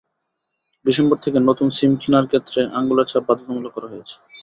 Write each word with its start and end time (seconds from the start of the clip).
December 0.85 1.17
থেকে 1.17 1.39
নতুন 1.41 1.67
SIM 1.77 1.91
কেনার 2.01 2.25
ক্ষেত্রে 2.27 2.59
আঙুলের 2.77 3.09
ছাপ 3.11 3.23
বাধ্যতামূলক 3.27 3.71
করা 3.75 3.87
হয়েছে। 3.91 4.15